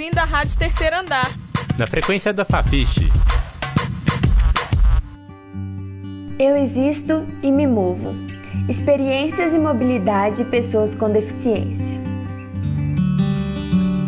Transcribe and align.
ouvindo 0.00 0.16
a 0.16 0.24
Rádio 0.24 0.56
Terceiro 0.56 0.96
Andar. 0.96 1.30
Na 1.76 1.86
frequência 1.86 2.32
da 2.32 2.42
Fafiche. 2.42 3.12
Eu 6.38 6.56
existo 6.56 7.26
e 7.42 7.52
me 7.52 7.66
movo. 7.66 8.14
Experiências 8.66 9.52
e 9.52 9.58
mobilidade 9.58 10.36
de 10.36 10.44
pessoas 10.44 10.94
com 10.94 11.12
deficiência. 11.12 12.00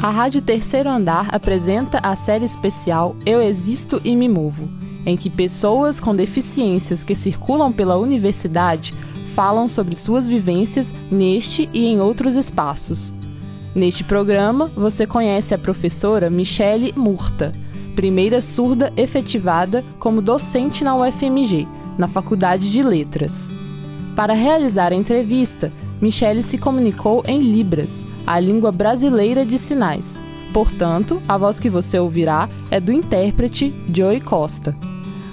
A 0.02 0.08
Rádio 0.08 0.40
Terceiro 0.40 0.88
Andar 0.88 1.28
apresenta 1.30 2.00
a 2.02 2.16
série 2.16 2.46
especial 2.46 3.14
Eu 3.26 3.42
Existo 3.42 4.00
e 4.02 4.16
Me 4.16 4.30
Movo, 4.30 4.66
em 5.04 5.14
que 5.14 5.28
pessoas 5.28 6.00
com 6.00 6.16
deficiências 6.16 7.04
que 7.04 7.14
circulam 7.14 7.70
pela 7.70 7.98
universidade 7.98 8.94
falam 9.34 9.68
sobre 9.68 9.94
suas 9.94 10.26
vivências 10.26 10.94
neste 11.10 11.68
e 11.70 11.84
em 11.84 12.00
outros 12.00 12.34
espaços. 12.34 13.12
Neste 13.74 14.04
programa, 14.04 14.66
você 14.66 15.06
conhece 15.06 15.54
a 15.54 15.58
professora 15.58 16.28
Michele 16.28 16.92
Murta, 16.94 17.52
primeira 17.96 18.42
surda 18.42 18.92
efetivada 18.96 19.82
como 19.98 20.20
docente 20.20 20.84
na 20.84 20.94
UFMG, 20.94 21.66
na 21.96 22.06
Faculdade 22.06 22.70
de 22.70 22.82
Letras. 22.82 23.48
Para 24.14 24.34
realizar 24.34 24.92
a 24.92 24.96
entrevista, 24.96 25.72
Michele 26.02 26.42
se 26.42 26.58
comunicou 26.58 27.22
em 27.26 27.40
Libras, 27.40 28.06
a 28.26 28.38
língua 28.38 28.70
brasileira 28.70 29.46
de 29.46 29.56
sinais. 29.56 30.20
Portanto, 30.52 31.22
a 31.26 31.38
voz 31.38 31.58
que 31.58 31.70
você 31.70 31.98
ouvirá 31.98 32.50
é 32.70 32.78
do 32.78 32.92
intérprete 32.92 33.72
Joey 33.90 34.20
Costa. 34.20 34.76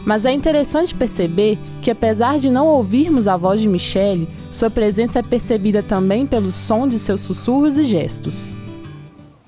Mas 0.10 0.26
é 0.26 0.32
interessante 0.32 0.96
perceber 0.96 1.60
que, 1.84 1.92
apesar 1.92 2.40
de 2.40 2.50
não 2.50 2.66
ouvirmos 2.66 3.28
a 3.28 3.38
voz 3.38 3.62
de 3.62 3.70
Michele, 3.70 4.28
sua 4.52 4.68
presença 4.68 5.20
é 5.20 5.22
percebida 5.22 5.84
também 5.84 6.26
pelo 6.26 6.52
som 6.52 6.88
de 6.88 6.98
seus 6.98 7.22
sussurros 7.22 7.78
e 7.78 7.84
gestos. 7.84 8.56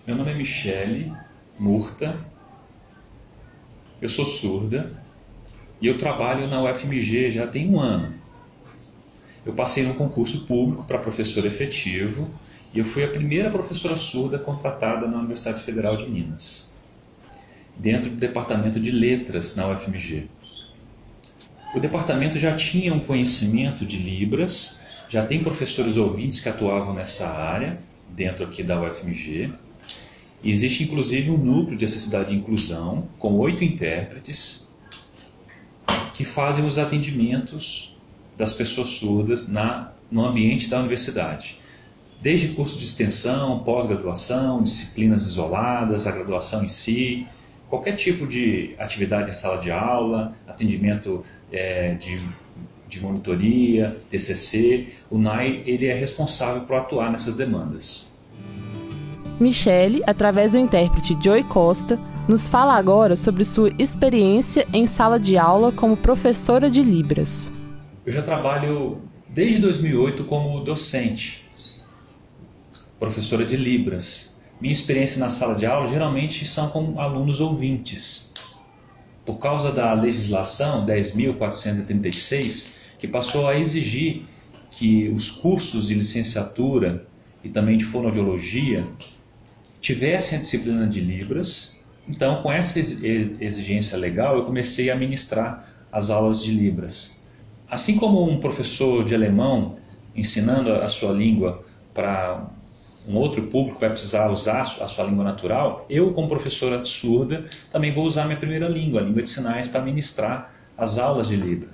Meu 0.06 0.16
nome 0.16 0.30
é 0.30 0.36
Michele 0.36 1.12
Murta, 1.58 2.16
eu 4.00 4.08
sou 4.08 4.24
surda 4.24 4.94
e 5.82 5.88
eu 5.88 5.98
trabalho 5.98 6.48
na 6.48 6.62
UFMG 6.62 7.32
já 7.32 7.48
tem 7.48 7.68
um 7.68 7.80
ano. 7.80 8.14
Eu 9.44 9.54
passei 9.54 9.84
num 9.84 9.96
concurso 9.96 10.46
público 10.46 10.84
para 10.84 11.00
professor 11.00 11.44
efetivo 11.44 12.30
e 12.72 12.78
eu 12.78 12.86
fui 12.86 13.04
a 13.04 13.10
primeira 13.10 13.50
professora 13.50 13.96
surda 13.96 14.38
contratada 14.38 15.08
na 15.08 15.18
Universidade 15.18 15.64
Federal 15.64 15.98
de 15.98 16.08
Minas, 16.08 16.72
dentro 17.76 18.12
do 18.12 18.16
departamento 18.18 18.80
de 18.80 18.92
letras 18.92 19.56
na 19.56 19.68
UFMG. 19.68 20.30
O 21.74 21.80
departamento 21.80 22.38
já 22.38 22.54
tinha 22.54 22.94
um 22.94 23.00
conhecimento 23.00 23.86
de 23.86 23.98
Libras, 23.98 24.82
já 25.08 25.26
tem 25.26 25.42
professores 25.42 25.96
ouvintes 25.96 26.42
que 26.42 26.50
atuavam 26.50 26.94
nessa 26.94 27.30
área, 27.30 27.80
dentro 28.10 28.44
aqui 28.44 28.62
da 28.62 28.82
UFMG. 28.82 29.54
Existe 30.44 30.84
inclusive 30.84 31.32
um 31.32 31.38
núcleo 31.38 31.78
de 31.78 31.86
acessibilidade 31.86 32.34
e 32.34 32.38
inclusão, 32.38 33.08
com 33.18 33.38
oito 33.38 33.64
intérpretes, 33.64 34.70
que 36.14 36.26
fazem 36.26 36.66
os 36.66 36.78
atendimentos 36.78 37.98
das 38.36 38.52
pessoas 38.52 38.90
surdas 38.90 39.48
na, 39.48 39.94
no 40.12 40.26
ambiente 40.26 40.68
da 40.68 40.80
universidade. 40.80 41.58
Desde 42.22 42.50
curso 42.50 42.78
de 42.78 42.84
extensão, 42.84 43.60
pós-graduação, 43.60 44.62
disciplinas 44.62 45.26
isoladas, 45.26 46.06
a 46.06 46.12
graduação 46.12 46.66
em 46.66 46.68
si, 46.68 47.26
qualquer 47.72 47.96
tipo 47.96 48.28
de 48.28 48.76
atividade 48.78 49.30
em 49.30 49.34
sala 49.34 49.58
de 49.62 49.72
aula, 49.72 50.34
atendimento 50.46 51.24
é, 51.50 51.94
de, 51.94 52.18
de 52.90 53.02
monitoria, 53.02 53.96
TCC, 54.10 54.90
o 55.10 55.18
NAI 55.18 55.64
ele 55.66 55.88
é 55.88 55.94
responsável 55.94 56.64
por 56.64 56.76
atuar 56.76 57.10
nessas 57.10 57.34
demandas. 57.34 58.12
Michele, 59.40 60.04
através 60.06 60.52
do 60.52 60.58
intérprete 60.58 61.18
Joey 61.24 61.46
Costa, 61.46 61.98
nos 62.28 62.50
fala 62.50 62.76
agora 62.76 63.16
sobre 63.16 63.46
sua 63.46 63.72
experiência 63.80 64.68
em 64.74 64.86
sala 64.86 65.18
de 65.18 65.38
aula 65.38 65.72
como 65.72 65.96
professora 65.96 66.70
de 66.70 66.84
Libras. 66.84 67.54
Eu 68.06 68.12
já 68.12 68.22
trabalho 68.22 69.00
desde 69.30 69.62
2008 69.62 70.26
como 70.26 70.60
docente, 70.60 71.50
professora 73.00 73.46
de 73.46 73.56
Libras. 73.56 74.38
Minha 74.62 74.72
experiência 74.74 75.20
na 75.20 75.32
sala 75.32 75.56
de 75.56 75.66
aula 75.66 75.88
geralmente 75.88 76.46
são 76.46 76.70
com 76.70 77.02
alunos 77.02 77.42
ouvintes. 77.42 78.32
Por 79.26 79.40
causa 79.40 79.72
da 79.72 79.92
legislação 79.94 80.86
10.436, 80.86 82.76
que 83.00 83.08
passou 83.08 83.48
a 83.48 83.58
exigir 83.58 84.28
que 84.70 85.10
os 85.10 85.32
cursos 85.32 85.88
de 85.88 85.96
licenciatura 85.96 87.08
e 87.44 87.50
também 87.50 87.76
de 87.76 87.84
fonoaudiologia 87.84 88.88
tivessem 89.80 90.38
a 90.38 90.42
disciplina 90.42 90.86
de 90.86 91.00
Libras. 91.00 91.80
Então, 92.08 92.44
com 92.44 92.52
essa 92.52 92.80
exigência 92.80 93.98
legal, 93.98 94.38
eu 94.38 94.46
comecei 94.46 94.92
a 94.92 94.96
ministrar 94.96 95.68
as 95.92 96.12
aulas 96.12 96.44
de 96.44 96.52
Libras. 96.52 97.20
Assim 97.68 97.98
como 97.98 98.30
um 98.30 98.40
professor 98.40 99.04
de 99.04 99.16
alemão 99.16 99.78
ensinando 100.16 100.72
a 100.72 100.88
sua 100.88 101.14
língua 101.14 101.66
para 101.96 102.48
um 103.08 103.16
outro 103.16 103.48
público 103.48 103.80
vai 103.80 103.90
precisar 103.90 104.30
usar 104.30 104.62
a 104.62 104.66
sua 104.66 105.06
língua 105.06 105.24
natural, 105.24 105.86
eu, 105.90 106.14
como 106.14 106.28
professora 106.28 106.86
surda, 106.86 107.46
também 107.72 107.94
vou 107.94 108.06
usar 108.06 108.26
minha 108.26 108.38
primeira 108.38 108.68
língua, 108.68 109.02
a 109.02 109.04
língua 109.04 109.24
de 109.24 109.30
sinais, 109.30 109.68
para 109.68 109.82
ministrar 109.82 110.54
as 110.78 110.98
aulas 110.98 111.28
de 111.28 111.36
Libra. 111.36 111.70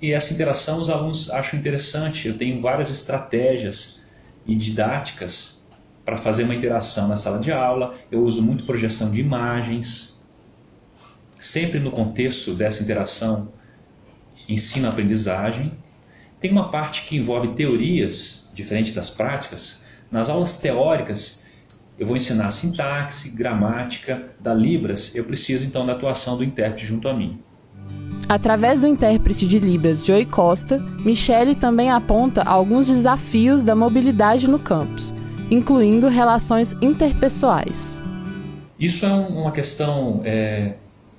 E 0.00 0.12
essa 0.12 0.34
interação 0.34 0.80
os 0.80 0.90
alunos 0.90 1.30
acham 1.30 1.58
interessante. 1.58 2.26
Eu 2.26 2.36
tenho 2.36 2.60
várias 2.60 2.90
estratégias 2.90 4.02
e 4.44 4.56
didáticas 4.56 5.64
para 6.04 6.16
fazer 6.16 6.42
uma 6.42 6.54
interação 6.54 7.06
na 7.06 7.14
sala 7.14 7.38
de 7.38 7.52
aula. 7.52 7.94
Eu 8.10 8.24
uso 8.24 8.42
muito 8.42 8.64
projeção 8.64 9.12
de 9.12 9.20
imagens, 9.20 10.20
sempre 11.38 11.78
no 11.78 11.92
contexto 11.92 12.52
dessa 12.54 12.82
interação 12.82 13.52
ensino-aprendizagem. 14.48 15.72
Tem 16.40 16.50
uma 16.50 16.70
parte 16.70 17.02
que 17.02 17.16
envolve 17.16 17.54
teorias, 17.54 18.50
diferente 18.52 18.92
das 18.92 19.08
práticas, 19.08 19.84
nas 20.12 20.28
aulas 20.28 20.58
teóricas, 20.58 21.42
eu 21.98 22.06
vou 22.06 22.14
ensinar 22.14 22.50
sintaxe, 22.50 23.30
gramática, 23.30 24.22
da 24.38 24.52
Libras, 24.52 25.16
eu 25.16 25.24
preciso 25.24 25.64
então 25.64 25.86
da 25.86 25.94
atuação 25.94 26.36
do 26.36 26.44
intérprete 26.44 26.86
junto 26.86 27.08
a 27.08 27.14
mim. 27.14 27.40
Através 28.28 28.82
do 28.82 28.86
intérprete 28.86 29.46
de 29.46 29.58
Libras 29.58 30.04
Joey 30.04 30.26
Costa, 30.26 30.78
Michele 31.04 31.54
também 31.54 31.90
aponta 31.90 32.42
alguns 32.42 32.86
desafios 32.86 33.62
da 33.62 33.74
mobilidade 33.74 34.48
no 34.48 34.58
campus, 34.58 35.14
incluindo 35.50 36.08
relações 36.08 36.72
interpessoais. 36.80 38.02
Isso 38.78 39.04
é 39.04 39.12
uma 39.12 39.52
questão 39.52 40.22
é, 40.24 40.74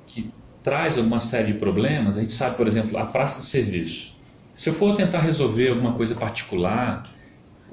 que 0.08 0.32
traz 0.62 0.98
uma 0.98 1.20
série 1.20 1.54
de 1.54 1.60
problemas. 1.60 2.18
A 2.18 2.22
gente 2.22 2.32
sabe, 2.32 2.58
por 2.58 2.68
exemplo, 2.68 2.98
a 2.98 3.06
praça 3.06 3.40
de 3.40 3.46
serviço. 3.46 4.16
Se 4.54 4.70
eu 4.70 4.74
for 4.74 4.96
tentar 4.96 5.20
resolver 5.20 5.70
alguma 5.70 5.94
coisa 5.94 6.16
particular, 6.16 7.04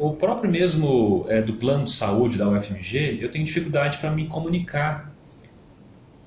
o 0.01 0.15
próprio 0.15 0.51
mesmo 0.51 1.27
é, 1.29 1.43
do 1.43 1.53
plano 1.53 1.85
de 1.85 1.91
saúde 1.91 2.39
da 2.39 2.49
UFMG, 2.49 3.19
eu 3.21 3.31
tenho 3.31 3.45
dificuldade 3.45 3.99
para 3.99 4.11
me 4.11 4.27
comunicar 4.27 5.13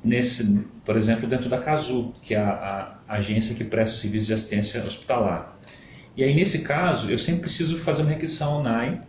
nesse, 0.03 0.63
por 0.85 0.95
exemplo, 0.95 1.27
dentro 1.27 1.49
da 1.49 1.57
CASU, 1.57 2.13
que 2.21 2.35
é 2.35 2.37
a, 2.37 2.99
a 3.07 3.15
agência 3.15 3.55
que 3.55 3.63
presta 3.63 3.97
serviço 3.97 4.27
de 4.27 4.33
assistência 4.33 4.83
hospitalar. 4.83 5.57
E 6.15 6.23
aí, 6.23 6.35
nesse 6.35 6.61
caso, 6.61 7.09
eu 7.09 7.17
sempre 7.17 7.41
preciso 7.41 7.79
fazer 7.79 8.03
uma 8.03 8.11
requisição 8.11 8.61
NAI 8.61 9.01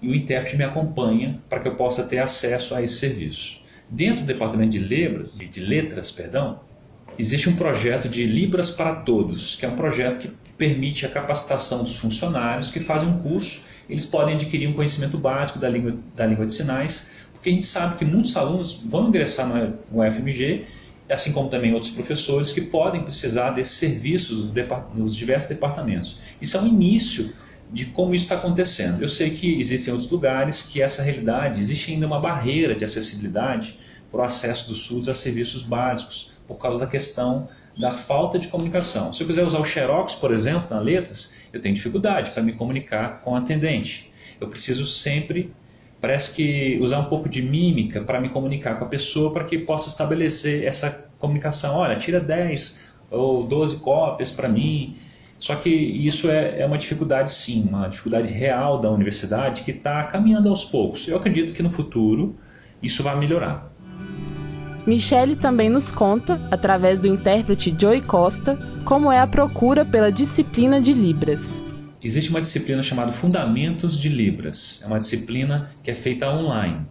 e 0.00 0.08
o 0.08 0.14
intérprete 0.14 0.56
me 0.56 0.64
acompanha 0.64 1.40
para 1.48 1.60
que 1.60 1.68
eu 1.68 1.76
possa 1.76 2.02
ter 2.02 2.18
acesso 2.18 2.74
a 2.74 2.82
esse 2.82 2.94
serviço. 2.94 3.62
Dentro 3.88 4.22
do 4.22 4.26
departamento 4.26 4.72
de, 4.72 4.80
Lebra, 4.80 5.28
de 5.48 5.60
letras, 5.60 6.10
perdão, 6.10 6.58
existe 7.16 7.48
um 7.48 7.54
projeto 7.54 8.08
de 8.08 8.26
Libras 8.26 8.72
para 8.72 8.96
Todos, 8.96 9.54
que 9.54 9.64
é 9.64 9.68
um 9.68 9.76
projeto 9.76 10.18
que 10.18 10.41
permite 10.56 11.06
a 11.06 11.08
capacitação 11.08 11.82
dos 11.82 11.96
funcionários 11.96 12.70
que 12.70 12.80
fazem 12.80 13.08
um 13.08 13.18
curso 13.18 13.62
eles 13.88 14.06
podem 14.06 14.34
adquirir 14.34 14.68
um 14.68 14.72
conhecimento 14.72 15.18
básico 15.18 15.58
da 15.58 15.68
língua, 15.68 15.94
da 16.16 16.26
língua 16.26 16.46
de 16.46 16.52
sinais, 16.52 17.10
porque 17.32 17.50
a 17.50 17.52
gente 17.52 17.64
sabe 17.64 17.96
que 17.96 18.04
muitos 18.04 18.36
alunos 18.36 18.82
vão 18.84 19.08
ingressar 19.08 19.46
no 19.46 20.02
UFMG, 20.02 20.64
assim 21.10 21.32
como 21.32 21.48
também 21.48 21.74
outros 21.74 21.92
professores 21.92 22.52
que 22.52 22.60
podem 22.60 23.02
precisar 23.02 23.50
desses 23.50 23.76
serviços 23.76 24.50
nos 24.94 25.14
diversos 25.14 25.48
departamentos. 25.48 26.20
Isso 26.40 26.56
é 26.56 26.60
um 26.60 26.66
início 26.66 27.34
de 27.70 27.86
como 27.86 28.14
isso 28.14 28.24
está 28.24 28.36
acontecendo. 28.36 29.02
Eu 29.02 29.08
sei 29.08 29.30
que 29.30 29.58
existem 29.58 29.92
outros 29.92 30.10
lugares 30.10 30.62
que 30.62 30.80
essa 30.80 31.02
realidade, 31.02 31.60
existe 31.60 31.92
ainda 31.92 32.06
uma 32.06 32.20
barreira 32.20 32.74
de 32.74 32.84
acessibilidade 32.84 33.78
para 34.12 34.20
o 34.20 34.24
acesso 34.24 34.68
dos 34.68 34.82
surdos 34.82 35.08
a 35.08 35.14
serviços 35.14 35.64
básicos, 35.64 36.32
por 36.46 36.58
causa 36.58 36.80
da 36.80 36.86
questão 36.86 37.48
da 37.78 37.90
falta 37.90 38.38
de 38.38 38.48
comunicação. 38.48 39.12
Se 39.12 39.22
eu 39.22 39.26
quiser 39.26 39.42
usar 39.42 39.58
o 39.58 39.64
Xerox, 39.64 40.14
por 40.14 40.30
exemplo, 40.30 40.68
na 40.70 40.78
letras, 40.78 41.34
eu 41.52 41.60
tenho 41.60 41.74
dificuldade 41.74 42.30
para 42.30 42.42
me 42.42 42.52
comunicar 42.52 43.22
com 43.22 43.32
o 43.32 43.34
atendente. 43.34 44.12
Eu 44.38 44.48
preciso 44.48 44.84
sempre, 44.84 45.52
parece 46.00 46.34
que, 46.34 46.78
usar 46.82 46.98
um 46.98 47.06
pouco 47.06 47.28
de 47.28 47.40
mímica 47.40 48.02
para 48.02 48.20
me 48.20 48.28
comunicar 48.28 48.78
com 48.78 48.84
a 48.84 48.88
pessoa 48.88 49.32
para 49.32 49.44
que 49.44 49.56
possa 49.58 49.88
estabelecer 49.88 50.64
essa 50.64 50.90
comunicação. 51.18 51.76
Olha, 51.76 51.96
tira 51.96 52.20
10 52.20 52.92
ou 53.10 53.46
12 53.46 53.78
cópias 53.78 54.30
para 54.30 54.48
mim. 54.48 54.96
Só 55.38 55.56
que 55.56 55.70
isso 55.70 56.30
é, 56.30 56.60
é, 56.60 56.66
uma 56.66 56.78
dificuldade, 56.78 57.32
sim, 57.32 57.66
uma 57.68 57.88
dificuldade 57.88 58.32
real 58.32 58.80
da 58.80 58.90
universidade 58.90 59.62
que 59.62 59.72
está 59.72 60.04
caminhando 60.04 60.48
aos 60.48 60.64
poucos. 60.64 61.08
Eu 61.08 61.16
acredito 61.16 61.52
que 61.54 61.62
no 61.62 61.70
futuro 61.70 62.36
isso 62.82 63.02
vai 63.02 63.18
melhorar. 63.18 63.72
Michele 64.84 65.36
também 65.36 65.68
nos 65.68 65.92
conta, 65.92 66.40
através 66.50 66.98
do 66.98 67.06
intérprete 67.06 67.74
Joey 67.78 68.00
Costa, 68.00 68.58
como 68.84 69.12
é 69.12 69.20
a 69.20 69.26
procura 69.28 69.84
pela 69.84 70.10
disciplina 70.10 70.80
de 70.80 70.92
Libras. 70.92 71.64
Existe 72.02 72.30
uma 72.30 72.40
disciplina 72.40 72.82
chamada 72.82 73.12
Fundamentos 73.12 74.00
de 74.00 74.08
Libras. 74.08 74.80
É 74.82 74.88
uma 74.88 74.98
disciplina 74.98 75.70
que 75.84 75.90
é 75.92 75.94
feita 75.94 76.28
online. 76.28 76.84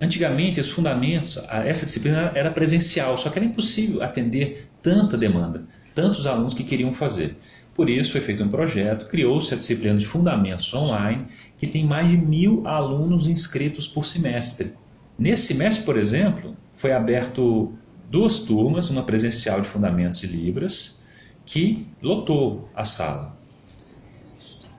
Antigamente, 0.00 0.60
os 0.60 0.70
fundamentos, 0.70 1.38
essa 1.50 1.84
disciplina 1.84 2.32
era 2.34 2.50
presencial, 2.50 3.18
só 3.18 3.28
que 3.28 3.38
era 3.38 3.44
impossível 3.44 4.02
atender 4.02 4.66
tanta 4.80 5.18
demanda, 5.18 5.64
tantos 5.94 6.26
alunos 6.26 6.54
que 6.54 6.64
queriam 6.64 6.90
fazer. 6.90 7.36
Por 7.74 7.90
isso, 7.90 8.12
foi 8.12 8.22
feito 8.22 8.42
um 8.42 8.48
projeto, 8.48 9.08
criou-se 9.08 9.52
a 9.52 9.58
disciplina 9.58 9.98
de 9.98 10.06
Fundamentos 10.06 10.72
Online, 10.72 11.26
que 11.58 11.66
tem 11.66 11.84
mais 11.84 12.08
de 12.08 12.16
mil 12.16 12.66
alunos 12.66 13.28
inscritos 13.28 13.86
por 13.86 14.06
semestre. 14.06 14.72
Nesse 15.18 15.48
semestre, 15.48 15.84
por 15.84 15.98
exemplo, 15.98 16.56
foi 16.82 16.90
aberto 16.90 17.72
duas 18.10 18.40
turmas, 18.40 18.90
uma 18.90 19.04
presencial 19.04 19.60
de 19.60 19.68
Fundamentos 19.68 20.18
de 20.18 20.26
Libras, 20.26 21.00
que 21.46 21.86
lotou 22.02 22.68
a 22.74 22.82
sala. 22.82 23.38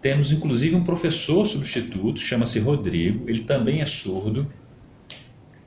Temos 0.01 0.29
inclusive 0.29 0.75
um 0.75 0.83
professor 0.83 1.45
substituto, 1.47 2.19
chama-se 2.19 2.59
Rodrigo, 2.59 3.29
ele 3.29 3.43
também 3.45 3.81
é 3.81 3.85
surdo, 3.85 4.51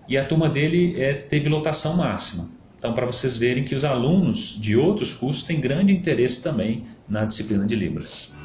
e 0.06 0.18
a 0.18 0.26
turma 0.26 0.50
dele 0.50 1.00
é, 1.00 1.14
teve 1.14 1.48
lotação 1.48 1.96
máxima. 1.96 2.50
Então, 2.76 2.92
para 2.92 3.06
vocês 3.06 3.38
verem 3.38 3.64
que 3.64 3.74
os 3.74 3.82
alunos 3.82 4.60
de 4.60 4.76
outros 4.76 5.14
cursos 5.14 5.42
têm 5.42 5.58
grande 5.58 5.90
interesse 5.90 6.42
também 6.42 6.84
na 7.08 7.24
disciplina 7.24 7.64
de 7.64 7.74
Libras. 7.74 8.35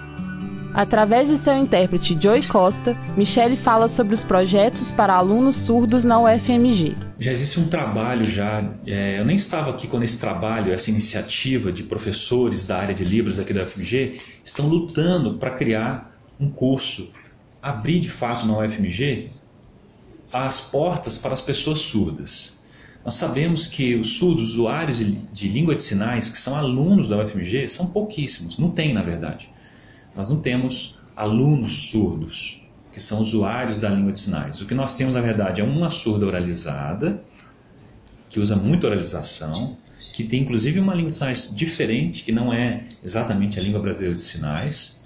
Através 0.73 1.27
de 1.27 1.37
seu 1.37 1.57
intérprete 1.57 2.17
Joey 2.19 2.47
Costa, 2.47 2.95
Michele 3.17 3.57
fala 3.57 3.89
sobre 3.89 4.13
os 4.13 4.23
projetos 4.23 4.89
para 4.89 5.13
alunos 5.13 5.57
surdos 5.57 6.05
na 6.05 6.17
UFMG. 6.17 6.95
Já 7.19 7.31
existe 7.33 7.59
um 7.59 7.67
trabalho 7.67 8.23
já, 8.23 8.63
é, 8.87 9.19
eu 9.19 9.25
nem 9.25 9.35
estava 9.35 9.69
aqui 9.69 9.85
quando 9.85 10.03
esse 10.03 10.17
trabalho, 10.17 10.71
essa 10.71 10.89
iniciativa 10.89 11.73
de 11.73 11.83
professores 11.83 12.65
da 12.65 12.77
área 12.77 12.95
de 12.95 13.03
Libras 13.03 13.37
aqui 13.37 13.53
da 13.53 13.63
UFMG 13.63 14.21
estão 14.45 14.65
lutando 14.67 15.33
para 15.33 15.51
criar 15.51 16.17
um 16.39 16.49
curso, 16.49 17.11
abrir 17.61 17.99
de 17.99 18.09
fato 18.09 18.45
na 18.45 18.57
UFMG 18.59 19.29
as 20.31 20.61
portas 20.61 21.17
para 21.17 21.33
as 21.33 21.41
pessoas 21.41 21.79
surdas. 21.79 22.61
Nós 23.03 23.15
sabemos 23.15 23.67
que 23.67 23.95
os 23.95 24.17
surdos, 24.17 24.51
usuários 24.51 24.99
de, 24.99 25.11
de 25.11 25.49
língua 25.49 25.75
de 25.75 25.81
sinais, 25.81 26.29
que 26.29 26.37
são 26.37 26.55
alunos 26.55 27.09
da 27.09 27.21
UFMG, 27.21 27.67
são 27.67 27.87
pouquíssimos, 27.87 28.57
não 28.57 28.71
tem 28.71 28.93
na 28.93 29.01
verdade. 29.01 29.49
Nós 30.15 30.29
não 30.29 30.39
temos 30.39 30.99
alunos 31.15 31.89
surdos, 31.89 32.67
que 32.91 32.99
são 32.99 33.19
usuários 33.19 33.79
da 33.79 33.89
língua 33.89 34.11
de 34.11 34.19
sinais. 34.19 34.61
O 34.61 34.65
que 34.65 34.73
nós 34.73 34.95
temos, 34.95 35.15
na 35.15 35.21
verdade, 35.21 35.61
é 35.61 35.63
uma 35.63 35.89
surda 35.89 36.25
oralizada, 36.25 37.23
que 38.29 38.39
usa 38.39 38.55
muito 38.55 38.85
oralização, 38.87 39.77
que 40.13 40.23
tem 40.23 40.41
inclusive 40.41 40.79
uma 40.79 40.93
língua 40.93 41.09
de 41.09 41.15
sinais 41.15 41.55
diferente, 41.55 42.23
que 42.23 42.31
não 42.31 42.53
é 42.53 42.83
exatamente 43.03 43.59
a 43.59 43.63
língua 43.63 43.79
brasileira 43.79 44.15
de 44.15 44.21
sinais. 44.21 45.01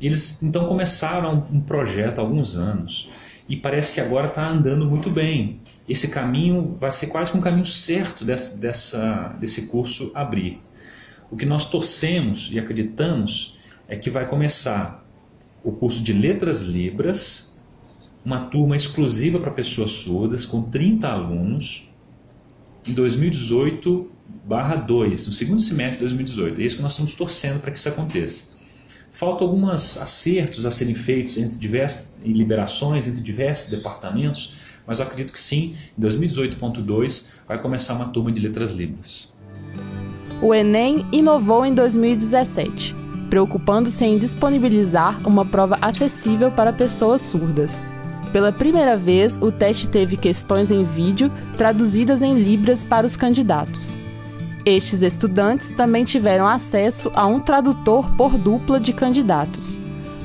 Eles 0.00 0.42
então 0.42 0.66
começaram 0.66 1.46
um 1.52 1.60
projeto 1.60 2.18
há 2.18 2.22
alguns 2.22 2.56
anos 2.56 3.10
e 3.48 3.56
parece 3.56 3.92
que 3.92 4.00
agora 4.00 4.28
está 4.28 4.48
andando 4.48 4.86
muito 4.86 5.10
bem. 5.10 5.60
Esse 5.88 6.08
caminho 6.08 6.76
vai 6.80 6.92
ser 6.92 7.08
quase 7.08 7.32
que 7.32 7.36
um 7.36 7.40
caminho 7.40 7.66
certo 7.66 8.24
dessa, 8.24 8.56
dessa, 8.56 9.36
desse 9.38 9.66
curso 9.66 10.10
abrir. 10.14 10.60
O 11.30 11.36
que 11.36 11.44
nós 11.44 11.68
torcemos 11.68 12.48
e 12.52 12.58
acreditamos 12.58 13.58
é 13.90 13.96
que 13.96 14.08
vai 14.08 14.26
começar 14.26 15.04
o 15.64 15.72
curso 15.72 16.00
de 16.00 16.12
Letras 16.12 16.62
Libras, 16.62 17.58
uma 18.24 18.46
turma 18.46 18.76
exclusiva 18.76 19.40
para 19.40 19.50
pessoas 19.50 19.90
surdas, 19.90 20.46
com 20.46 20.62
30 20.62 21.08
alunos, 21.08 21.90
em 22.86 22.92
2018 22.94 24.20
2, 24.86 25.26
no 25.26 25.32
segundo 25.32 25.60
semestre 25.60 25.96
de 25.96 26.00
2018. 26.04 26.60
É 26.60 26.64
isso 26.64 26.76
que 26.76 26.82
nós 26.82 26.92
estamos 26.92 27.14
torcendo 27.14 27.60
para 27.60 27.72
que 27.72 27.78
isso 27.78 27.88
aconteça. 27.88 28.44
Faltam 29.10 29.48
alguns 29.48 29.96
acertos 29.96 30.64
a 30.64 30.70
serem 30.70 30.94
feitos 30.94 31.36
entre 31.36 31.58
diversos, 31.58 32.06
liberações 32.24 33.08
entre 33.08 33.20
diversos 33.20 33.70
departamentos, 33.70 34.54
mas 34.86 35.00
eu 35.00 35.06
acredito 35.06 35.32
que 35.32 35.40
sim, 35.40 35.74
em 35.98 36.00
2018.2 36.00 37.26
vai 37.46 37.60
começar 37.60 37.94
uma 37.94 38.08
turma 38.08 38.30
de 38.30 38.40
letras 38.40 38.72
libras. 38.72 39.34
O 40.40 40.54
Enem 40.54 41.04
inovou 41.12 41.66
em 41.66 41.74
2017 41.74 43.09
preocupando-se 43.30 44.04
em 44.04 44.18
disponibilizar 44.18 45.26
uma 45.26 45.44
prova 45.44 45.78
acessível 45.80 46.50
para 46.50 46.72
pessoas 46.72 47.22
surdas. 47.22 47.84
Pela 48.32 48.52
primeira 48.52 48.96
vez, 48.96 49.38
o 49.40 49.50
teste 49.50 49.88
teve 49.88 50.16
questões 50.16 50.70
em 50.70 50.82
vídeo 50.82 51.32
traduzidas 51.56 52.22
em 52.22 52.34
Libras 52.34 52.84
para 52.84 53.06
os 53.06 53.16
candidatos. 53.16 53.96
Estes 54.66 55.02
estudantes 55.02 55.70
também 55.70 56.04
tiveram 56.04 56.46
acesso 56.46 57.10
a 57.14 57.26
um 57.26 57.40
tradutor 57.40 58.10
por 58.16 58.36
dupla 58.36 58.78
de 58.78 58.92
candidatos. 58.92 59.80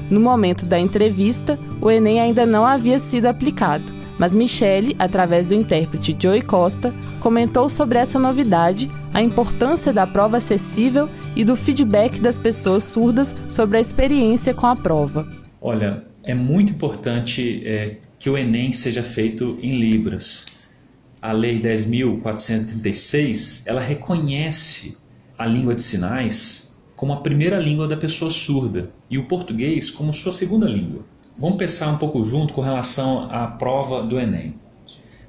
No 0.10 0.20
momento 0.20 0.66
da 0.66 0.80
entrevista, 0.80 1.58
o 1.82 1.90
Enem 1.90 2.20
ainda 2.20 2.46
não 2.46 2.66
havia 2.66 3.00
sido 3.00 3.28
aplicado, 3.28 3.92
mas 4.18 4.34
Michele, 4.34 4.96
através 4.98 5.50
do 5.50 5.56
intérprete 5.56 6.16
Joey 6.18 6.42
Costa, 6.42 6.94
comentou 7.20 7.68
sobre 7.70 7.98
essa 7.98 8.18
novidade 8.18 8.90
a 9.14 9.22
importância 9.22 9.94
da 9.94 10.08
prova 10.08 10.38
acessível 10.38 11.10
e 11.36 11.44
do 11.44 11.56
feedback 11.56 12.20
das 12.20 12.38
pessoas 12.38 12.84
surdas 12.84 13.36
sobre 13.50 13.78
a 13.78 13.82
experiência 13.82 14.54
com 14.54 14.68
a 14.68 14.76
prova. 14.76 15.28
Olha, 15.62 16.04
é 16.24 16.34
muito 16.34 16.74
importante 16.74 17.62
é, 17.66 17.98
que 18.20 18.30
o 18.30 18.38
Enem 18.38 18.72
seja 18.72 19.04
feito 19.04 19.58
em 19.62 19.80
Libras. 19.80 20.46
A 21.22 21.32
Lei 21.32 21.62
10.436 21.62 23.64
ela 23.66 23.82
reconhece 23.82 24.98
a 25.38 25.46
língua 25.46 25.76
de 25.76 25.82
sinais 25.82 26.74
como 26.96 27.14
a 27.14 27.22
primeira 27.22 27.60
língua 27.60 27.88
da 27.88 27.98
pessoa 27.98 28.32
surda 28.32 28.92
e 29.10 29.18
o 29.18 29.26
português 29.26 29.92
como 29.92 30.14
sua 30.14 30.32
segunda 30.32 30.68
língua. 30.68 31.04
Vamos 31.38 31.58
pensar 31.58 31.92
um 31.92 31.98
pouco 31.98 32.24
junto 32.24 32.54
com 32.54 32.62
relação 32.62 33.30
à 33.30 33.46
prova 33.46 34.02
do 34.02 34.18
Enem. 34.18 34.56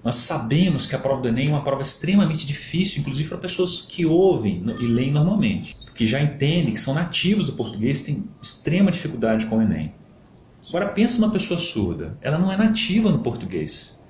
Nós 0.04 0.14
sabemos 0.14 0.86
que 0.86 0.94
a 0.94 1.00
prova 1.00 1.20
do 1.20 1.26
Enem 1.26 1.48
é 1.48 1.50
uma 1.50 1.64
prova 1.64 1.82
extremamente 1.82 2.46
difícil, 2.46 3.00
inclusive 3.00 3.28
para 3.28 3.38
pessoas 3.38 3.80
que 3.80 4.06
ouvem 4.06 4.62
e 4.80 4.86
leem 4.86 5.10
normalmente, 5.10 5.74
que 5.96 6.06
já 6.06 6.22
entendem 6.22 6.72
que 6.72 6.78
são 6.78 6.94
nativos 6.94 7.46
do 7.46 7.54
português, 7.54 8.02
têm 8.02 8.24
extrema 8.40 8.92
dificuldade 8.92 9.46
com 9.46 9.58
o 9.58 9.62
Enem. 9.62 9.92
Agora 10.68 10.86
pensa 10.90 11.18
uma 11.18 11.30
pessoa 11.30 11.58
surda, 11.58 12.16
ela 12.20 12.38
não 12.38 12.52
é 12.52 12.56
nativa 12.56 13.10
no 13.10 13.18
português. 13.18 14.00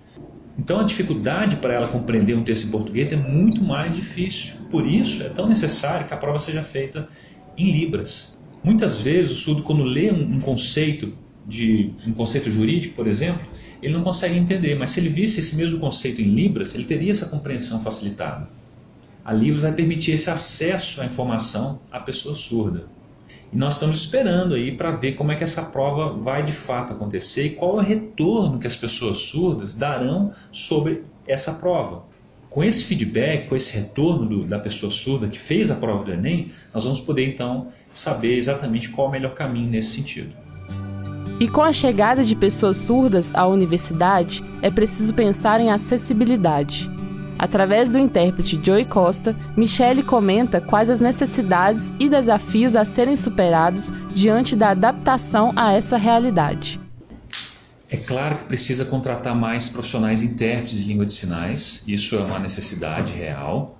Então 0.58 0.78
a 0.78 0.84
dificuldade 0.84 1.56
para 1.56 1.72
ela 1.72 1.88
compreender 1.88 2.36
um 2.36 2.44
texto 2.44 2.66
em 2.66 2.70
português 2.70 3.10
é 3.10 3.16
muito 3.16 3.62
mais 3.62 3.96
difícil. 3.96 4.56
Por 4.70 4.86
isso 4.86 5.22
é 5.22 5.30
tão 5.30 5.48
necessário 5.48 6.06
que 6.06 6.12
a 6.12 6.18
prova 6.18 6.38
seja 6.38 6.62
feita 6.62 7.08
em 7.56 7.72
libras. 7.72 8.36
Muitas 8.62 8.98
vezes 9.00 9.32
o 9.32 9.34
surdo 9.36 9.62
quando 9.62 9.82
lê 9.82 10.10
um 10.10 10.38
conceito 10.40 11.24
de 11.46 11.92
um 12.06 12.12
conceito 12.12 12.50
jurídico, 12.50 12.94
por 12.94 13.06
exemplo, 13.06 13.46
ele 13.80 13.92
não 13.92 14.02
consegue 14.02 14.36
entender, 14.36 14.74
mas 14.74 14.90
se 14.90 15.00
ele 15.00 15.08
visse 15.08 15.40
esse 15.40 15.54
mesmo 15.54 15.78
conceito 15.78 16.20
em 16.20 16.34
Libras, 16.34 16.74
ele 16.74 16.84
teria 16.84 17.10
essa 17.10 17.26
compreensão 17.26 17.80
facilitada. 17.82 18.48
A 19.24 19.32
Libras 19.32 19.62
vai 19.62 19.72
permitir 19.72 20.12
esse 20.12 20.30
acesso 20.30 21.00
à 21.00 21.04
informação 21.04 21.80
à 21.90 22.00
pessoa 22.00 22.34
surda. 22.34 22.86
E 23.52 23.56
nós 23.56 23.74
estamos 23.74 24.00
esperando 24.00 24.54
aí 24.54 24.72
para 24.72 24.90
ver 24.90 25.12
como 25.12 25.30
é 25.30 25.36
que 25.36 25.44
essa 25.44 25.62
prova 25.62 26.12
vai 26.12 26.44
de 26.44 26.52
fato 26.52 26.92
acontecer 26.92 27.46
e 27.46 27.50
qual 27.50 27.78
é 27.78 27.82
o 27.82 27.86
retorno 27.86 28.58
que 28.58 28.66
as 28.66 28.76
pessoas 28.76 29.18
surdas 29.18 29.74
darão 29.74 30.32
sobre 30.50 31.04
essa 31.26 31.54
prova. 31.54 32.04
Com 32.50 32.64
esse 32.64 32.84
feedback, 32.84 33.48
com 33.48 33.54
esse 33.54 33.76
retorno 33.76 34.26
do, 34.26 34.46
da 34.46 34.58
pessoa 34.58 34.90
surda 34.90 35.28
que 35.28 35.38
fez 35.38 35.70
a 35.70 35.76
prova 35.76 36.04
do 36.04 36.12
Enem, 36.12 36.50
nós 36.72 36.84
vamos 36.84 37.00
poder 37.00 37.26
então 37.26 37.68
saber 37.90 38.36
exatamente 38.36 38.88
qual 38.88 39.08
é 39.08 39.10
o 39.10 39.12
melhor 39.12 39.34
caminho 39.34 39.70
nesse 39.70 39.90
sentido. 39.90 40.45
E 41.38 41.48
com 41.48 41.60
a 41.60 41.70
chegada 41.70 42.24
de 42.24 42.34
pessoas 42.34 42.78
surdas 42.78 43.34
à 43.34 43.46
universidade, 43.46 44.42
é 44.62 44.70
preciso 44.70 45.12
pensar 45.12 45.60
em 45.60 45.70
acessibilidade. 45.70 46.90
Através 47.38 47.90
do 47.90 47.98
intérprete 47.98 48.58
Joey 48.62 48.86
Costa, 48.86 49.36
Michele 49.54 50.02
comenta 50.02 50.62
quais 50.62 50.88
as 50.88 50.98
necessidades 50.98 51.92
e 52.00 52.08
desafios 52.08 52.74
a 52.74 52.86
serem 52.86 53.14
superados 53.14 53.92
diante 54.14 54.56
da 54.56 54.70
adaptação 54.70 55.52
a 55.54 55.74
essa 55.74 55.98
realidade. 55.98 56.80
É 57.90 57.98
claro 57.98 58.38
que 58.38 58.44
precisa 58.44 58.86
contratar 58.86 59.36
mais 59.36 59.68
profissionais 59.68 60.22
intérpretes 60.22 60.80
de 60.80 60.88
língua 60.88 61.04
de 61.04 61.12
sinais, 61.12 61.84
isso 61.86 62.16
é 62.16 62.20
uma 62.20 62.38
necessidade 62.38 63.12
real. 63.12 63.78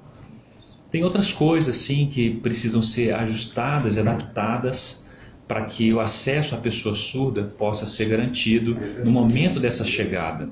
Tem 0.91 1.03
outras 1.03 1.33
coisas 1.33 1.75
sim 1.75 2.11
que 2.13 2.31
precisam 2.31 2.83
ser 2.83 3.15
ajustadas 3.15 3.97
e 3.97 4.01
adaptadas 4.01 5.06
para 5.47 5.65
que 5.65 5.93
o 5.93 6.01
acesso 6.01 6.55
à 6.55 6.59
pessoa 6.59 6.95
surda 6.95 7.45
possa 7.45 7.87
ser 7.87 8.07
garantido 8.07 8.77
no 9.05 9.11
momento 9.11 9.61
dessa 9.61 9.85
chegada. 9.85 10.51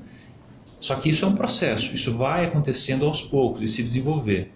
Só 0.81 0.95
que 0.97 1.09
isso 1.09 1.25
é 1.25 1.29
um 1.29 1.35
processo, 1.35 1.95
isso 1.95 2.17
vai 2.17 2.45
acontecendo 2.45 3.07
aos 3.07 3.23
poucos 3.23 3.63
e 3.63 3.69
se 3.69 3.83
desenvolver. 3.83 4.53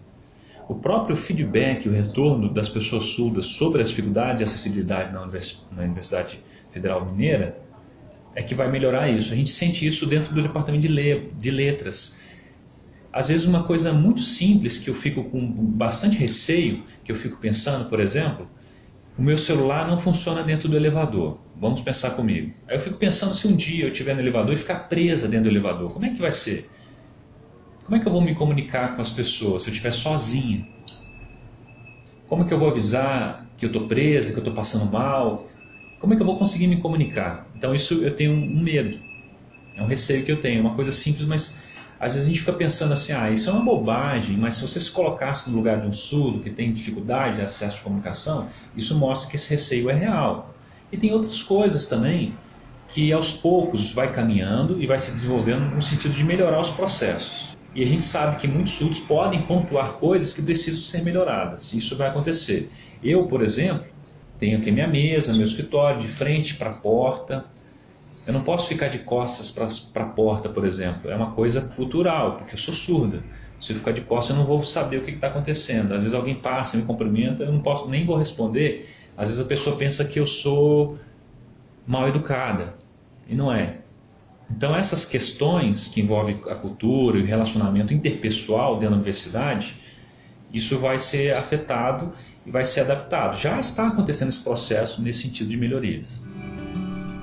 O 0.69 0.75
próprio 0.75 1.17
feedback, 1.17 1.89
o 1.89 1.93
retorno 1.93 2.53
das 2.53 2.69
pessoas 2.69 3.07
surdas 3.07 3.47
sobre 3.47 3.81
as 3.81 3.89
dificuldades 3.89 4.41
e 4.41 4.45
acessibilidade 4.45 5.13
na 5.13 5.23
Universidade 5.83 6.41
Federal 6.71 7.07
Mineira 7.07 7.59
é 8.35 8.43
que 8.43 8.55
vai 8.55 8.71
melhorar 8.71 9.09
isso. 9.09 9.33
A 9.33 9.37
gente 9.37 9.51
sente 9.51 9.87
isso 9.87 10.07
dentro 10.07 10.35
do 10.35 10.43
departamento 10.43 10.87
de 10.87 11.51
letras. 11.51 12.21
Às 13.11 13.29
vezes 13.29 13.47
uma 13.47 13.65
coisa 13.65 13.93
muito 13.93 14.23
simples 14.23 14.79
que 14.79 14.91
eu 14.91 14.95
fico 14.95 15.25
com 15.25 15.41
bastante 15.41 16.17
receio, 16.17 16.85
que 17.03 17.11
eu 17.11 17.17
fico 17.17 17.39
pensando, 17.39 17.89
por 17.89 17.99
exemplo, 17.99 18.47
o 19.19 19.23
meu 19.23 19.37
celular 19.37 19.87
não 19.89 19.99
funciona 19.99 20.45
dentro 20.45 20.69
do 20.69 20.77
elevador. 20.77 21.39
Vamos 21.61 21.81
pensar 21.81 22.11
comigo. 22.11 22.55
Aí 22.69 22.77
eu 22.77 22.81
fico 22.81 22.97
pensando 22.97 23.35
se 23.35 23.49
um 23.49 23.57
dia 23.57 23.85
eu 23.85 23.89
estiver 23.89 24.15
no 24.15 24.21
elevador 24.21 24.55
e 24.55 24.57
ficar 24.57 24.89
presa 24.89 25.27
dentro 25.27 25.51
do 25.51 25.51
elevador, 25.51 25.93
como 25.93 26.07
é 26.07 26.11
que 26.11 26.21
vai 26.21 26.31
ser? 26.31 26.71
Como 27.85 27.97
é 27.97 28.01
que 28.01 28.07
eu 28.07 28.13
vou 28.13 28.21
me 28.21 28.35
comunicar 28.35 28.95
com 28.95 29.03
as 29.03 29.11
pessoas 29.11 29.63
se 29.63 29.69
eu 29.69 29.73
estiver 29.73 29.91
sozinha? 29.91 30.69
Como 32.29 32.45
é 32.45 32.47
que 32.47 32.55
eu 32.55 32.59
vou 32.59 32.69
avisar 32.69 33.45
que 33.57 33.65
eu 33.65 33.69
estou 33.69 33.89
presa, 33.89 34.31
que 34.31 34.37
eu 34.37 34.43
estou 34.43 34.55
passando 34.55 34.91
mal? 34.91 35.43
Como 35.99 36.13
é 36.13 36.17
que 36.17 36.23
eu 36.23 36.27
vou 36.27 36.39
conseguir 36.39 36.69
me 36.69 36.77
comunicar? 36.77 37.49
Então 37.57 37.75
isso 37.75 38.05
eu 38.05 38.15
tenho 38.15 38.33
um 38.33 38.63
medo, 38.63 39.01
é 39.75 39.83
um 39.83 39.87
receio 39.87 40.25
que 40.25 40.31
eu 40.31 40.41
tenho, 40.41 40.61
uma 40.61 40.77
coisa 40.77 40.93
simples, 40.93 41.27
mas 41.27 41.57
às 42.01 42.15
vezes 42.15 42.29
a 42.29 42.31
gente 42.31 42.41
fica 42.41 42.53
pensando 42.53 42.93
assim, 42.95 43.13
ah, 43.13 43.31
isso 43.31 43.51
é 43.51 43.53
uma 43.53 43.65
bobagem, 43.65 44.37
mas 44.37 44.55
se 44.55 44.63
você 44.63 44.79
se 44.79 44.91
colocasse 44.91 45.51
no 45.51 45.57
lugar 45.57 45.81
de 45.81 45.87
um 45.87 45.93
surdo 45.93 46.41
que 46.41 46.51
tem 46.51 46.73
dificuldade 46.73 47.37
de 47.37 47.43
acesso 47.43 47.81
à 47.81 47.85
comunicação, 47.85 48.49
isso 48.77 48.97
mostra 48.97 49.29
que 49.29 49.37
esse 49.37 49.51
receio 49.51 49.91
é 49.91 49.95
real. 49.95 50.55
E 50.93 50.97
tem 50.97 51.13
outras 51.13 51.43
coisas 51.43 51.87
também 51.87 52.33
que 52.89 53.13
aos 53.13 53.33
poucos 53.33 53.93
vai 53.93 54.13
caminhando 54.13 54.81
e 54.81 54.87
vai 54.87 54.99
se 54.99 55.11
desenvolvendo 55.11 55.75
no 55.75 55.83
sentido 55.83 56.15
de 56.15 56.25
melhorar 56.25 56.61
os 56.61 56.71
processos. 56.71 57.57
E 57.75 57.83
a 57.83 57.87
gente 57.87 58.03
sabe 58.03 58.39
que 58.39 58.49
muitos 58.49 58.75
surdos 58.75 58.99
podem 58.99 59.43
pontuar 59.43 59.95
coisas 59.95 60.33
que 60.33 60.41
precisam 60.41 60.81
ser 60.83 61.03
melhoradas. 61.03 61.73
Isso 61.75 61.97
vai 61.97 62.09
acontecer. 62.09 62.71
Eu, 63.03 63.27
por 63.27 63.43
exemplo, 63.43 63.87
tenho 64.39 64.59
aqui 64.59 64.71
minha 64.71 64.87
mesa, 64.87 65.35
meu 65.35 65.45
escritório, 65.45 66.01
de 66.01 66.09
frente 66.09 66.55
para 66.55 66.71
a 66.71 66.75
porta. 66.75 67.45
Eu 68.29 68.35
não 68.35 68.43
posso 68.43 68.69
ficar 68.69 68.89
de 68.89 68.99
costas 68.99 69.51
para 69.51 70.05
a 70.05 70.07
porta, 70.07 70.51
por 70.51 70.67
exemplo. 70.67 71.11
É 71.11 71.17
uma 71.17 71.31
coisa 71.31 71.63
cultural, 71.63 72.37
porque 72.37 72.53
eu 72.53 72.59
sou 72.59 72.75
surda. 72.75 73.25
Se 73.59 73.73
eu 73.73 73.79
ficar 73.79 73.93
de 73.93 74.03
costas, 74.03 74.37
eu 74.37 74.37
não 74.37 74.45
vou 74.45 74.61
saber 74.61 74.99
o 74.99 75.03
que 75.03 75.13
está 75.13 75.29
acontecendo. 75.29 75.95
Às 75.95 76.03
vezes 76.03 76.13
alguém 76.13 76.35
passa, 76.35 76.77
me 76.77 76.83
cumprimenta, 76.83 77.45
eu 77.45 77.51
não 77.51 77.63
posso 77.63 77.89
nem 77.89 78.05
vou 78.05 78.19
responder. 78.19 78.87
Às 79.17 79.29
vezes 79.29 79.43
a 79.43 79.49
pessoa 79.49 79.77
pensa 79.77 80.05
que 80.05 80.21
eu 80.21 80.27
sou 80.27 80.99
mal 81.87 82.07
educada 82.07 82.75
e 83.27 83.35
não 83.35 83.51
é. 83.51 83.79
Então, 84.51 84.77
essas 84.77 85.07
questões 85.07 85.89
que 85.89 86.03
envolvem 86.03 86.39
a 86.51 86.55
cultura 86.55 87.19
e 87.19 87.23
o 87.23 87.25
relacionamento 87.25 87.95
interpessoal 87.95 88.75
dentro 88.75 88.91
da 88.91 88.97
universidade, 88.97 89.75
isso 90.53 90.79
vai 90.79 90.99
ser 90.99 91.35
afetado 91.35 92.13
e 92.45 92.51
vai 92.51 92.67
ser 92.67 92.81
adaptado. 92.81 93.39
Já 93.39 93.59
está 93.59 93.89
acontecendo 93.89 94.29
esse 94.29 94.45
processo 94.45 95.01
nesse 95.01 95.23
sentido 95.23 95.49
de 95.49 95.57
melhorias. 95.57 96.27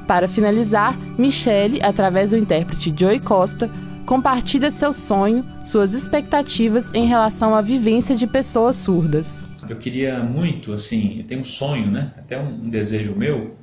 Para 0.07 0.27
finalizar, 0.27 0.95
Michele, 1.17 1.81
através 1.81 2.31
do 2.31 2.37
intérprete 2.37 2.93
Joey 2.95 3.19
Costa, 3.19 3.69
compartilha 4.05 4.69
seu 4.69 4.93
sonho, 4.93 5.43
suas 5.63 5.93
expectativas 5.93 6.93
em 6.93 7.05
relação 7.05 7.55
à 7.55 7.61
vivência 7.61 8.15
de 8.15 8.27
pessoas 8.27 8.75
surdas. 8.75 9.43
Eu 9.67 9.77
queria 9.77 10.19
muito, 10.19 10.73
assim, 10.73 11.17
eu 11.19 11.23
tenho 11.23 11.41
um 11.41 11.45
sonho, 11.45 11.89
né? 11.89 12.13
Até 12.17 12.39
um 12.39 12.69
desejo 12.69 13.15
meu, 13.15 13.55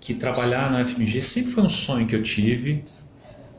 que 0.00 0.14
trabalhar 0.14 0.70
na 0.70 0.84
FMG 0.84 1.20
sempre 1.20 1.50
foi 1.50 1.64
um 1.64 1.68
sonho 1.68 2.06
que 2.06 2.14
eu 2.14 2.22
tive 2.22 2.84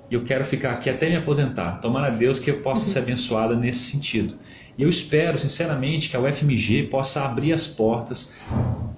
e 0.09 0.13
eu 0.13 0.23
quero 0.23 0.45
ficar 0.45 0.71
aqui 0.71 0.89
até 0.89 1.09
me 1.09 1.17
aposentar. 1.17 1.81
Tomara 1.81 2.07
a 2.07 2.11
Deus 2.11 2.39
que 2.39 2.49
eu 2.51 2.61
possa 2.61 2.87
ser 2.87 2.99
abençoada 2.99 3.55
nesse 3.55 3.91
sentido. 3.91 4.35
E 4.77 4.83
eu 4.83 4.89
espero, 4.89 5.37
sinceramente, 5.37 6.09
que 6.09 6.15
a 6.15 6.21
UFMG 6.21 6.83
possa 6.83 7.25
abrir 7.25 7.51
as 7.51 7.67
portas, 7.67 8.33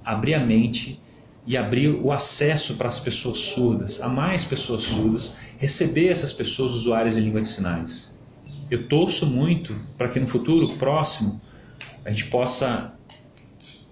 abrir 0.03 0.35
a 0.35 0.39
mente 0.39 0.99
e 1.45 1.55
abrir 1.55 1.89
o 1.89 2.11
acesso 2.11 2.75
para 2.75 2.89
as 2.89 2.99
pessoas 2.99 3.37
surdas, 3.37 4.01
a 4.01 4.07
mais 4.07 4.43
pessoas 4.43 4.83
surdas, 4.83 5.37
receber 5.57 6.07
essas 6.07 6.33
pessoas 6.33 6.73
usuárias 6.73 7.15
de 7.15 7.21
língua 7.21 7.41
de 7.41 7.47
sinais. 7.47 8.17
Eu 8.69 8.87
torço 8.87 9.27
muito 9.27 9.75
para 9.97 10.09
que 10.09 10.19
no 10.19 10.25
futuro 10.25 10.75
próximo 10.75 11.39
a 12.03 12.09
gente 12.09 12.25
possa 12.27 12.95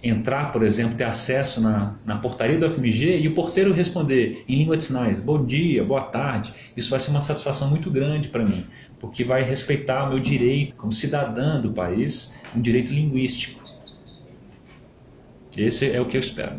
entrar, 0.03 0.51
por 0.51 0.63
exemplo, 0.63 0.97
ter 0.97 1.05
acesso 1.05 1.61
na, 1.61 1.95
na 2.05 2.17
portaria 2.17 2.59
do 2.59 2.69
FMG 2.69 3.19
e 3.19 3.27
o 3.27 3.33
porteiro 3.33 3.71
responder 3.71 4.43
em 4.49 4.57
língua 4.57 4.75
de 4.75 4.83
sinais, 4.83 5.19
bom 5.19 5.45
dia, 5.45 5.81
boa 5.83 6.01
tarde, 6.01 6.51
isso 6.75 6.89
vai 6.89 6.99
ser 6.99 7.11
uma 7.11 7.21
satisfação 7.21 7.69
muito 7.69 7.89
grande 7.89 8.27
para 8.27 8.43
mim, 8.43 8.65
porque 8.99 9.23
vai 9.23 9.43
respeitar 9.43 10.05
o 10.05 10.09
meu 10.09 10.19
direito 10.19 10.75
como 10.75 10.91
cidadã 10.91 11.61
do 11.61 11.71
país, 11.71 12.33
um 12.53 12.59
direito 12.59 12.91
linguístico. 12.91 13.63
Esse 15.57 15.91
é 15.91 16.01
o 16.01 16.05
que 16.05 16.17
eu 16.17 16.21
espero. 16.21 16.53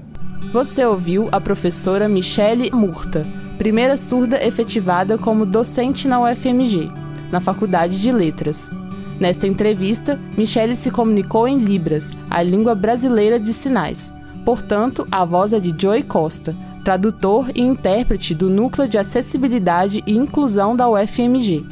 Você 0.52 0.84
ouviu 0.84 1.28
a 1.32 1.40
professora 1.40 2.08
Michele 2.08 2.70
Murta, 2.70 3.26
primeira 3.58 3.96
surda 3.96 4.44
efetivada 4.44 5.18
como 5.18 5.44
docente 5.44 6.06
na 6.06 6.20
UFMG, 6.20 6.90
na 7.30 7.40
Faculdade 7.40 8.00
de 8.00 8.12
Letras. 8.12 8.70
Nesta 9.18 9.46
entrevista, 9.46 10.20
Michele 10.36 10.76
se 10.76 10.90
comunicou 10.90 11.48
em 11.48 11.58
Libras, 11.58 12.12
a 12.30 12.42
língua 12.42 12.74
brasileira 12.74 13.38
de 13.38 13.52
sinais. 13.52 14.14
Portanto, 14.44 15.06
a 15.10 15.24
voz 15.24 15.52
é 15.52 15.58
de 15.58 15.74
Joey 15.76 16.02
Costa, 16.02 16.54
tradutor 16.84 17.50
e 17.54 17.62
intérprete 17.62 18.34
do 18.34 18.50
Núcleo 18.50 18.86
de 18.86 18.98
Acessibilidade 18.98 20.04
e 20.06 20.12
Inclusão 20.12 20.76
da 20.76 20.88
UFMG. 20.88 21.64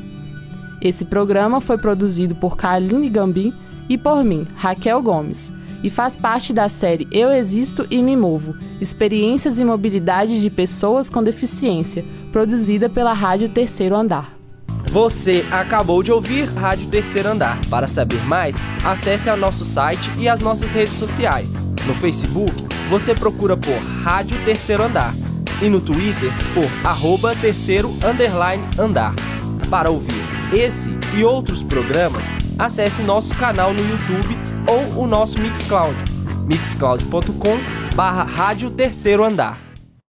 Esse 0.81 1.05
programa 1.05 1.61
foi 1.61 1.79
produzido 1.79 2.35
por 2.35 2.57
Kaline 2.57 3.09
Gambim 3.09 3.53
e 3.89 3.99
por 3.99 4.25
mim, 4.25 4.47
Raquel 4.57 5.03
Gomes, 5.03 5.53
e 5.83 5.91
faz 5.91 6.17
parte 6.17 6.53
da 6.53 6.69
série 6.69 7.09
Eu 7.11 7.31
Existo 7.31 7.87
e 7.91 8.03
Me 8.03 8.17
Movo 8.17 8.55
Experiências 8.81 9.59
e 9.59 9.65
Mobilidade 9.65 10.41
de 10.41 10.51
Pessoas 10.51 11.09
com 11.09 11.23
Deficiência, 11.23 12.05
produzida 12.31 12.89
pela 12.89 13.13
Rádio 13.13 13.49
Terceiro 13.49 13.97
Andar. 13.97 14.33
Você 14.91 15.45
acabou 15.51 16.03
de 16.03 16.13
ouvir 16.13 16.45
Rádio 16.45 16.89
Terceiro 16.89 17.31
Andar. 17.31 17.59
Para 17.71 17.87
saber 17.87 18.23
mais, 18.27 18.57
acesse 18.85 19.31
ao 19.31 19.37
nosso 19.37 19.65
site 19.65 20.11
e 20.19 20.29
as 20.29 20.41
nossas 20.41 20.73
redes 20.75 20.97
sociais. 20.97 21.53
No 21.87 21.95
Facebook, 21.95 22.53
você 22.91 23.15
procura 23.15 23.57
por 23.57 23.77
Rádio 24.03 24.37
Terceiro 24.45 24.83
Andar 24.83 25.15
e 25.63 25.69
no 25.69 25.81
Twitter 25.81 26.31
por 26.53 26.87
arroba 26.87 27.35
terceiro 27.37 27.91
underline 28.05 28.63
andar. 28.79 29.15
Para 29.71 29.91
ouvir 29.91 30.23
esse 30.53 30.91
e 31.17 31.25
outros 31.25 31.63
programas, 31.63 32.25
acesse 32.59 33.03
nosso 33.03 33.35
canal 33.37 33.73
no 33.73 33.81
YouTube 33.81 34.37
ou 34.67 35.03
o 35.03 35.07
nosso 35.07 35.39
Mixcloud, 35.41 35.97
mixcloud.com 36.47 37.59
barra 37.95 38.23
Rádio 38.23 38.71
Terceiro 38.71 39.25
Andar. 39.25 39.72